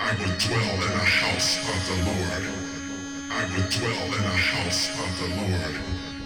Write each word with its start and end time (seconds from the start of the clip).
I 0.00 0.12
will 0.12 0.34
dwell 0.38 0.74
in 0.76 0.92
a 0.92 1.04
house 1.04 1.58
of 1.58 1.78
the 1.88 2.04
Lord. 2.04 2.44
I 3.30 3.44
will 3.46 3.68
dwell 3.68 4.06
in 4.14 4.24
a 4.24 4.38
house 4.38 4.90
of 4.90 5.18
the 5.18 5.28
Lord. 5.34 6.17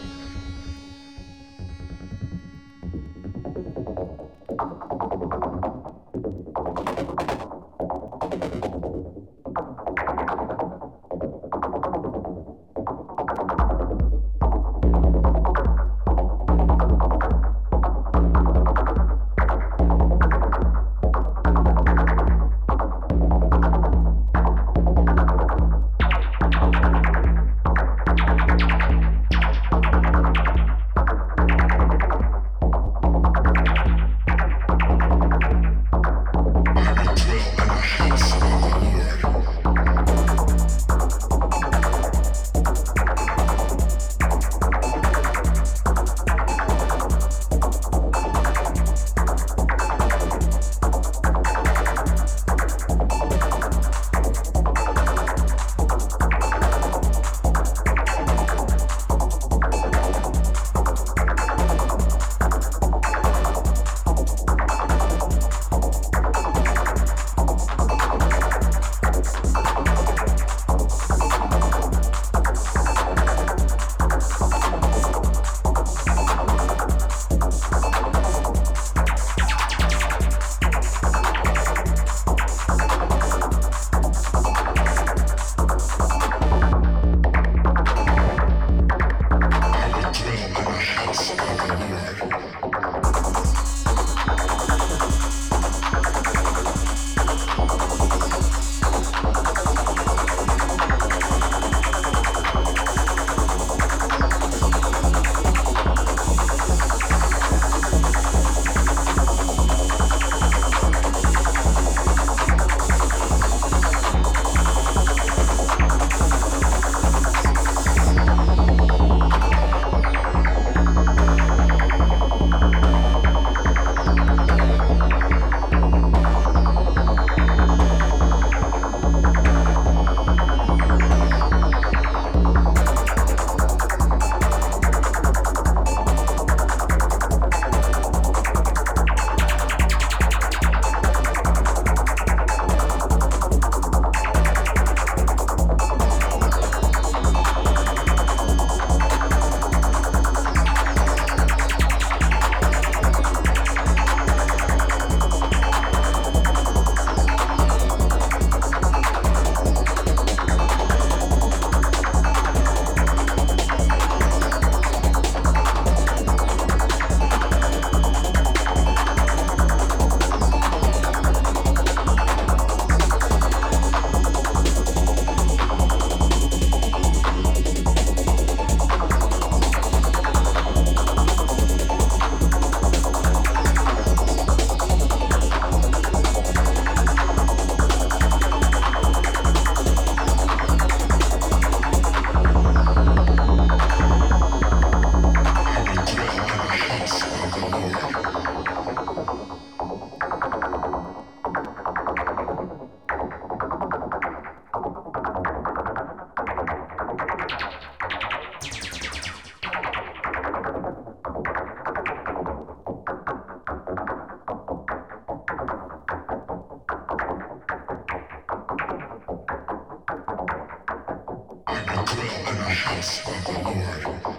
house 222.95 223.27
of 223.27 223.45
the 223.47 223.53
Lord. 223.63 224.32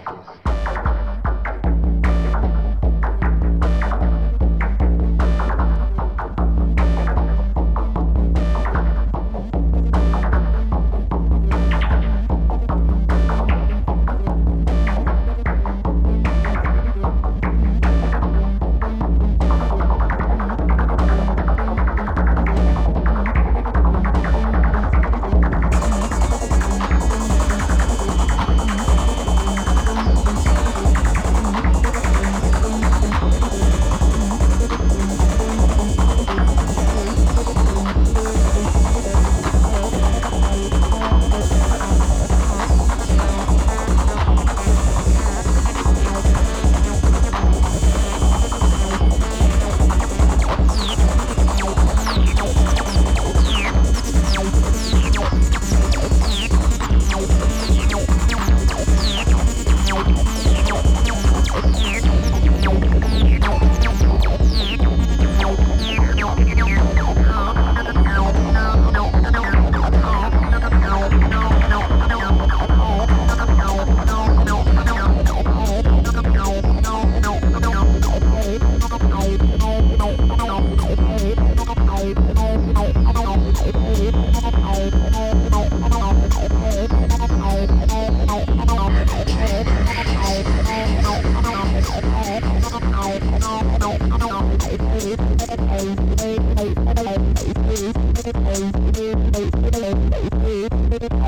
Thank 100.98 101.12
you. 101.12 101.23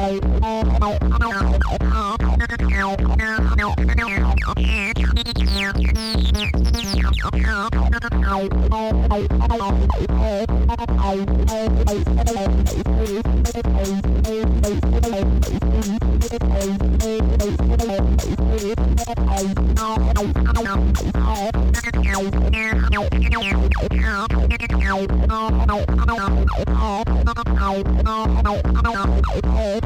Oh, 29.58 29.85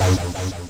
Bye. 0.00 0.69